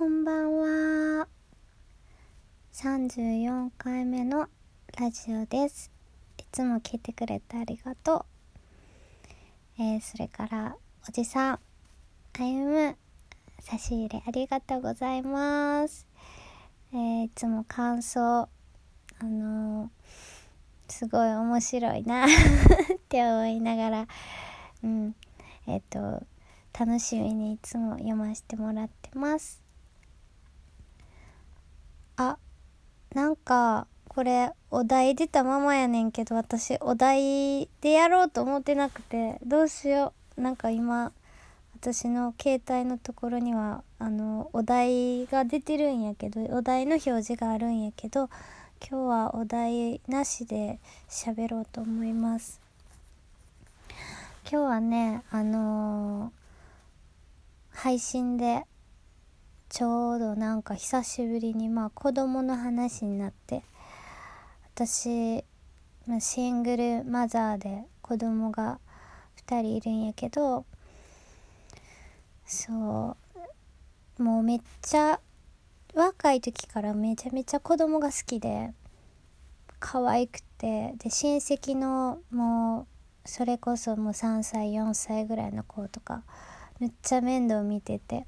[0.00, 1.28] こんばんは。
[2.72, 4.48] 34回目の
[4.98, 5.90] ラジオです。
[6.38, 8.24] いつも聞いてくれてありがと
[9.76, 9.82] う。
[9.82, 10.74] えー、それから、
[11.06, 11.60] おじさん、あ
[12.38, 12.96] ゆむ、
[13.60, 16.06] 差し入れありがとうございます。
[16.94, 18.48] えー、いつも感想、あ
[19.22, 19.88] のー
[20.88, 22.28] すごい面白いな っ
[23.10, 24.06] て思いながら、
[24.82, 25.14] うん、
[25.66, 26.22] えっ、と、
[26.72, 29.60] 楽しみにいつも読ませてもらってます。
[32.22, 32.36] あ、
[33.14, 40.40] なんか、これ、お題出たままやねんけど、私、お題でやろうと思ってなくて、どうしよう。
[40.40, 41.12] なんか今、
[41.74, 48.28] 私の携帯のところには、あの、お題が出てるんやけど、お題の表示があるんやけど、
[48.80, 52.60] 今日はお題なしで喋ろうと思います。
[54.50, 56.40] 今日はね、あのー
[57.72, 58.66] 配信で
[59.70, 63.62] ちょうどなんか久しぶりにまあ子供の話になって
[64.74, 65.44] 私、
[66.08, 68.80] ま、シングルマザーで子供が
[69.46, 70.64] 2人いるんやけど
[72.44, 73.16] そ
[74.18, 75.20] うもうめっちゃ
[75.94, 78.72] 若い時からめちゃめちゃ子供が好きで
[79.78, 82.88] 可愛くてで親戚のも
[83.24, 86.24] うそれこそもう3歳4歳ぐらいの子とか
[86.80, 88.26] めっちゃ面倒見てて。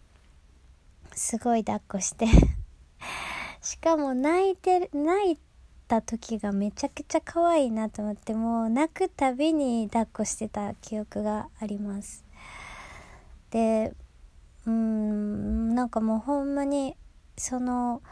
[1.14, 2.26] すごい抱っこして。
[3.60, 5.40] しかも泣いて泣い
[5.86, 12.24] た時がめちゃくちゃ可愛いなと思ってもう泣くたびに抱っこしてた記憶があります。
[13.50, 13.94] で
[14.66, 16.96] うんなんかもうほんまに
[17.36, 18.02] その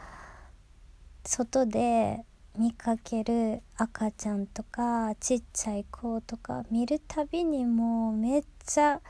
[1.23, 2.23] 外で
[2.57, 9.01] 見かける赤ちゃんとかちっちゃい子とか見るたびにもうめっちゃ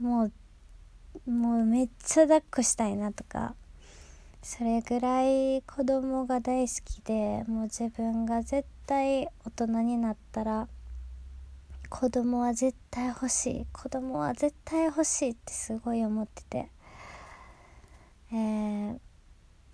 [0.00, 0.32] もう
[1.26, 3.54] もうめっちゃ抱っこしたいなとか
[4.42, 10.68] それぐらい子供が大好きでもう自分が絶対大人になったら
[11.88, 16.68] 子供は絶対欲しい子供は絶対欲しいってすごい思ってて
[18.32, 18.98] えー、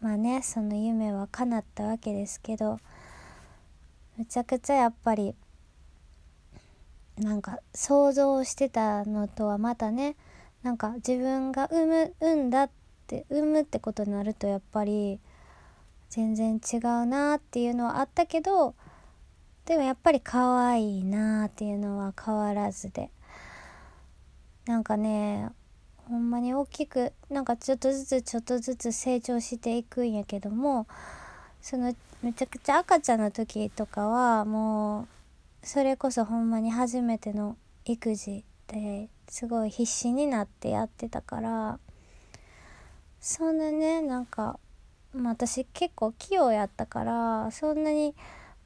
[0.00, 2.78] まあねその夢は叶ったわけですけど
[4.18, 5.34] めちゃくちゃやっぱり
[7.16, 10.16] なんか想像してたのとはまたね
[10.62, 12.70] なんか自分が産む産んだっ
[13.06, 15.20] て産むってことになるとやっぱり
[16.10, 18.74] 全然違うなっていうのはあったけど
[19.66, 23.10] でもやっぱり可愛いなっていうのは変わらずで。
[24.68, 25.48] なんかね
[25.96, 30.86] ほんまに大きくなんかちょっとずつちょっとずつ成長していくんやけども
[31.62, 35.08] そのめちゃくちゃ赤ちゃんの時とかはも
[35.62, 41.78] うそれこそほんまに初めての育児ですごい必死になってやってたから
[43.20, 44.60] そんなねなんか、
[45.12, 48.14] まあ、私結構器用やったからそんなに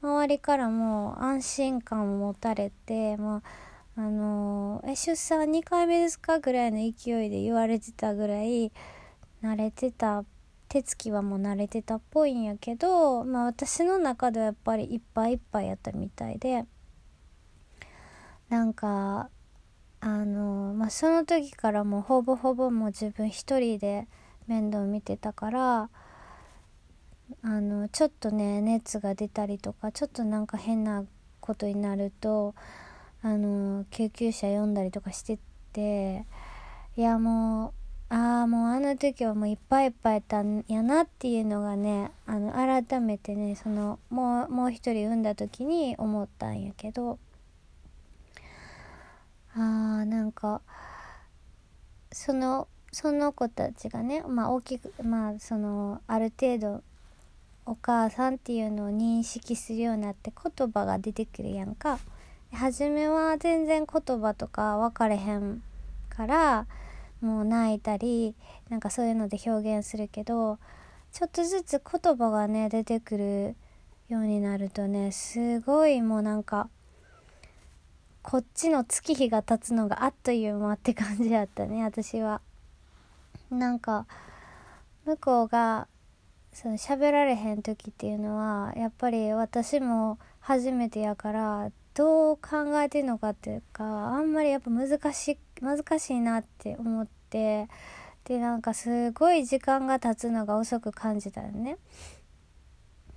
[0.01, 3.41] 周りからも安心感を持たれて、ま
[3.97, 8.71] あ、あのえ出産2回目ですかぐらいの勢いで言われてたぐらい
[9.41, 10.25] 慣れてた
[10.67, 16.65] 手つきはもう慣れてたっぽいんやけど、まあ、私の中ではやっぱりいっぱいいっぱいやったみたいで
[18.49, 19.29] なんか
[20.05, 24.05] あのまあその時からもうほぼほぼもう自分一人で
[24.47, 25.89] 面倒見てたから
[27.41, 31.05] あのちょっとね熱が出たりとかちょっとなんか変な
[31.39, 32.53] ことになると
[33.21, 35.39] あの救急車呼んだりとかして
[35.71, 36.25] て
[36.97, 37.73] いやも
[38.11, 47.19] うああもうあの時はもういっぱいいっぱいやったんやなっていうのがねあの改めてねそのもうもう一人産んだ時に思ったんやけど
[49.55, 50.61] あーなんか
[52.11, 56.83] そのその子たちがねまあ大きくまあそのある程度
[57.65, 61.99] お母さんっていうのを認識するようになって言葉が出てくるやんか。
[62.53, 65.63] 初めは全然言葉とか分かれへん
[66.09, 66.67] から
[67.19, 68.35] もう泣いたり
[68.69, 70.59] なんかそういうので表現するけど
[71.11, 73.55] ちょっとずつ言葉がね出てくる
[74.07, 76.69] ようになるとねすごいもうなんか
[78.23, 82.41] こっちの月日が経つのがあっという間って感じだったね 私は。
[83.51, 84.07] なんか
[85.05, 85.87] 向こうが
[86.53, 97.67] その喋られへん時っていうのはやっぱり私も初めてやからどう考えてるのかっていうかあんまりやっぱ難しい難しいなって思って
[98.23, 101.77] でなんかすごい時間が経つのが遅く感じたよね。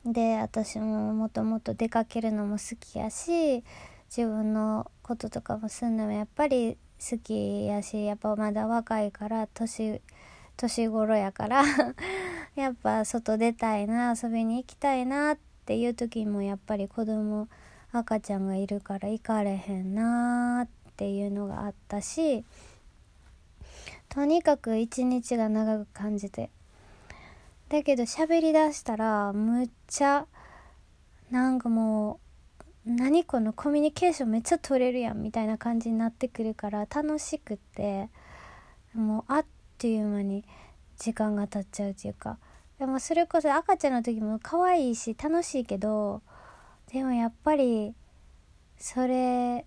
[0.05, 3.65] で私ももともと出かけるのも好きやし
[4.09, 10.03] 自分のこととかもするのもやっぱり好きやしやっぱまだ若いから年
[10.57, 11.63] 年頃やから
[12.57, 17.47] やっぱ外出たいな遊びに行きたいなっていう時もやっぱり子供
[17.93, 22.45] 赤ちゃんがいるから行かれへんなっていうのがあったし
[24.09, 26.51] とにかく一日が長く感じて。
[27.69, 30.27] だけど喋りだしたらむっちゃ
[31.31, 32.26] なんかもう
[32.87, 38.09] 何このコミュニケーションめっちゃ取れるやんみたいな感じになってくるから楽しくって。
[38.95, 39.45] もうあっ
[39.77, 40.45] という間に
[40.97, 42.39] 時間が経っちゃうっていうか。
[42.79, 46.23] でもそれこそ赤ちゃんの時も可愛いし楽しいけど。
[46.93, 47.95] でもやっぱり
[48.79, 49.67] それ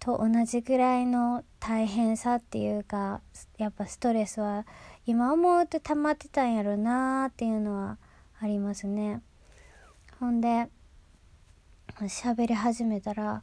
[0.00, 3.20] と同じぐらいの大変さっていうか
[3.58, 4.66] やっぱストレスは
[5.06, 7.98] 今思うと溜まってたんやろなーっていうのは
[8.40, 9.20] ありますね。
[10.18, 10.68] ほんで
[12.02, 13.42] 喋り始めたら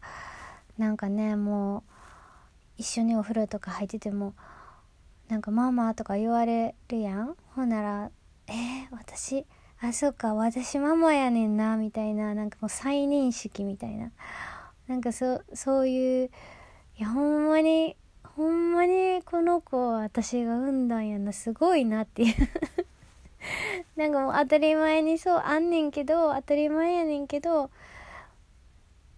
[0.77, 1.83] なんかねもう
[2.77, 4.33] 一緒にお風呂とか入ってても
[5.29, 7.35] なんか「ママ」とか言われるやん。
[7.55, 8.11] ほんなら
[8.47, 9.45] 「えー、私
[9.79, 14.11] あそっか私ママやねんな」みたいななんかもう再認識みたいな。
[14.87, 16.29] なんかそそういう
[16.97, 22.35] いやほんまにほんまにこの子は私が産んだんやなすごいなっていう。
[23.95, 27.69] なんかもう当たり前にそうあんねんけど当たり前やねんけど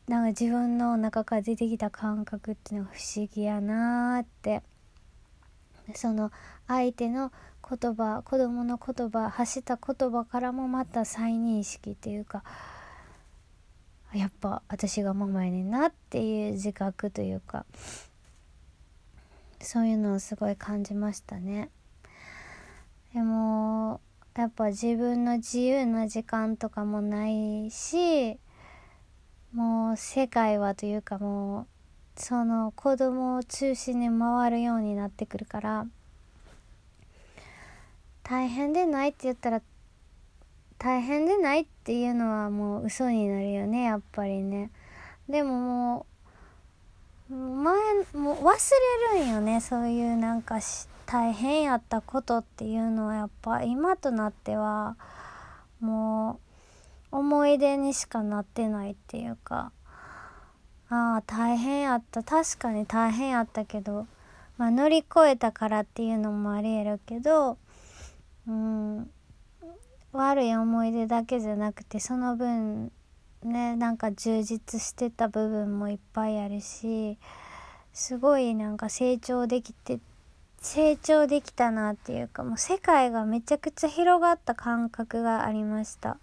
[0.08, 4.62] なんか自分の中から出てきた感覚っていうのが不思議やなーって
[5.96, 6.32] その
[6.68, 7.32] 相手の
[7.68, 12.44] 言葉子供の言葉発した言葉からもまた再認識っていうか
[14.14, 17.66] やっぱ私がママやねんなっていう自覚というか
[19.60, 21.70] そういうのをすごい感じましたね。
[23.14, 24.02] でも
[24.36, 28.38] やっぱ自分の自由な時間とかもないし
[29.54, 31.68] もう世界はというかもう
[32.16, 35.86] その子供を中心に回るようになってくるから
[38.24, 39.62] 大変でないって言ったら
[40.80, 44.72] 大変でないっていうのはもう嘘になるよねやっぱりね。
[45.30, 46.06] でもも
[47.30, 47.76] う前
[48.14, 48.54] もう忘
[49.14, 50.60] れるんよねそういうなんか
[51.06, 54.98] 大変やったことっていうのはやっぱ今となっては
[55.80, 56.43] もう
[57.14, 59.72] 思い出にしかなってないっていうか
[60.90, 62.24] ああ大変やった。
[62.24, 64.08] 確かに大変やったけど、
[64.58, 67.58] まあ、乗り越えたからっていうのもありえるけど
[68.48, 69.10] うん
[70.12, 72.92] 悪い思い出だけじゃなくてその分
[73.44, 77.20] ねなんか充実してた部分もいっぱいあるし
[77.94, 80.00] すごいなんか成長できて
[80.60, 86.18] 成長できたなっていうかもう世界がめちゃくちゃ広がった感覚がありました。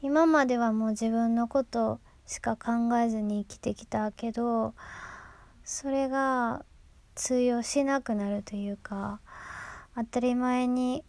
[0.00, 4.74] 今まではもう自分のことしか考えずに生きてきたけど
[5.64, 6.64] それが
[7.14, 9.20] 通用しなくなるというか
[9.96, 11.04] 当たり前に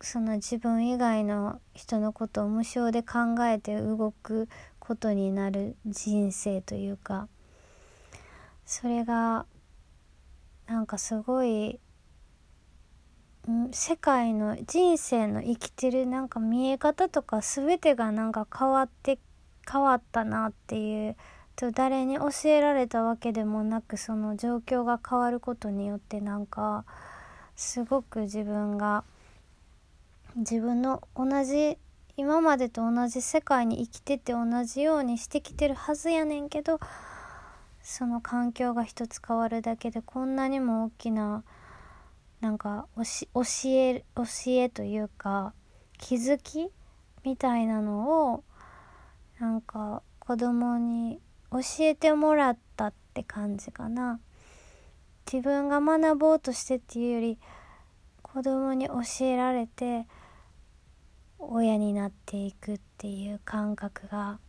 [0.00, 4.48] その自分以外の人のことを無償で考えて動く
[4.80, 7.28] ことになる人生というか
[8.66, 9.46] それが
[10.66, 11.78] なんかすごい
[13.72, 19.18] 世界の人生の生きてるなんか見え方とか全てがなんか変わって
[19.68, 21.16] 変わったなっていう
[21.56, 26.84] と誰に教えられたわけでもなくその状況が変わることによってなんか
[27.56, 29.02] すごく自分が
[30.36, 31.78] 自分の同じ
[32.16, 36.78] 今までと同じ世界に生きてて同じようにしてきてるはずやねんけど
[37.82, 41.42] その環境が一つ変わるだけでこんなにも大きな
[42.42, 43.02] なんか教
[43.66, 45.54] え教えというか
[45.96, 46.70] 気づき
[47.22, 48.44] みたいなのを
[49.38, 51.20] なんか子供に
[51.52, 54.18] 教えてもらったって感じかな。
[55.32, 57.38] 自分が学ぼうとしてっていうより
[58.22, 60.08] 子供に教えられて
[61.38, 64.40] 親になっていくっていう感覚が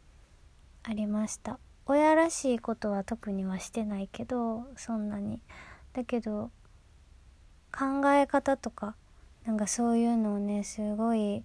[0.81, 1.59] ありました。
[1.85, 5.43] 親らしいことは特にはしてないけどそんなに。
[5.93, 6.50] だけど
[7.75, 8.96] 考え方とか
[9.46, 11.44] なんかそういうのをねすごい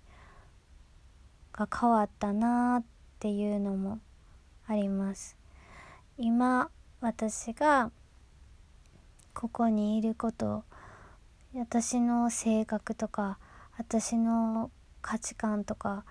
[1.53, 2.85] が変わったなっ
[3.19, 3.99] ていうのも
[4.67, 5.37] あります。
[6.19, 6.71] 今
[7.01, 7.91] 私が
[9.33, 10.65] ここにいること
[11.55, 13.39] 私の性格とか
[13.79, 14.71] 私の
[15.01, 16.05] 価値観とか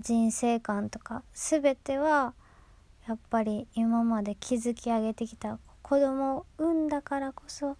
[0.00, 2.34] 人生観とか全ては
[3.08, 7.76] やっぱり今まで築き上げてきた子供を産んだからこそ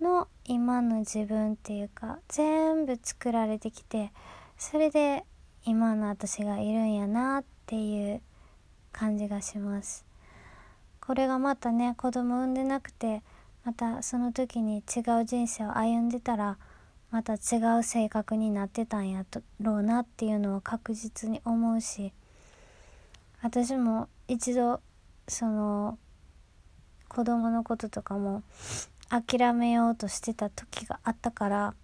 [0.00, 4.12] の今の自分っていうか全部作られてきて
[4.58, 5.24] それで
[5.64, 8.22] 今の私がいるんやなっていう
[8.92, 10.04] 感じがします。
[11.00, 13.22] これがまたね子供産んでなくて
[13.64, 16.56] またその時に違う人生を歩んでたら
[17.10, 19.24] また違う性格になってたんや
[19.60, 22.12] ろうなっていうのは確実に思うし
[23.42, 24.80] 私も一度
[25.26, 25.98] その
[27.08, 28.42] 子供のこととかも
[29.10, 31.74] 諦めようとしてた時があったから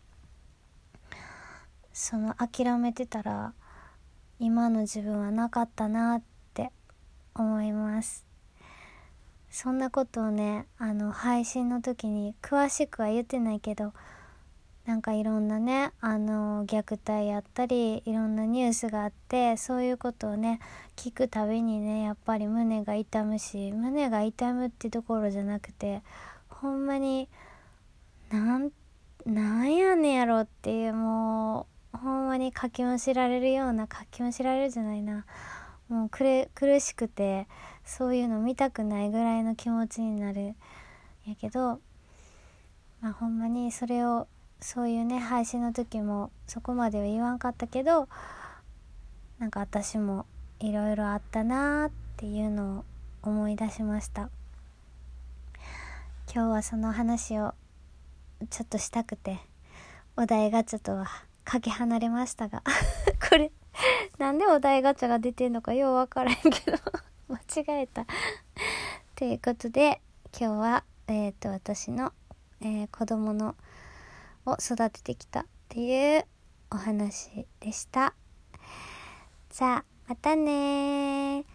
[1.93, 3.53] その諦めてたら
[4.39, 6.23] 今の自分はなかったなっ
[6.55, 6.71] て
[7.35, 8.27] 思います。
[9.51, 13.95] そんなことをねあの配信の時に詳しくは言ってないけど
[14.85, 20.61] なんかいろんなねあの虐待やったりいろんなニュースがあってそういうことをね
[20.95, 26.03] 聞くたびにねやっぱり胸が痛むし胸が痛むってところじゃなくて
[26.61, 27.29] ほんまに
[28.31, 28.71] なん
[29.25, 35.25] なんやねんやろっていうもうほんまにかきむしられるようなかきむしられるじゃないな。
[35.89, 37.47] もう苦しくて
[37.85, 40.55] そういうの見たくないぐらいの気持ちになる。
[41.27, 41.81] やけど
[43.01, 44.27] まあほんまにそれを
[44.61, 48.09] そういうね配信の時もそこまでは言わんかったけど
[49.39, 50.25] なんか私も
[50.61, 52.85] いろいろあったなーっていうのを
[53.23, 54.31] 思い出しました。
[56.37, 57.55] 今日はその話を
[58.51, 59.39] ちょっとしたくて
[60.19, 61.07] お題ガチャとは
[61.45, 62.63] かけ離れましたが
[63.31, 63.51] これ
[64.19, 66.77] なんでお題ガチャが出てんのかようわからへんけど
[67.33, 68.05] 間違えた。
[69.15, 70.03] ということで
[70.39, 72.13] 今日はえっ、と私の、
[72.61, 73.57] えー、子供の
[74.45, 76.27] を育ててきたっていう
[76.71, 78.15] お話でした。
[79.49, 81.47] じゃあ、またね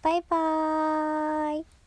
[0.00, 1.81] バイバーイ。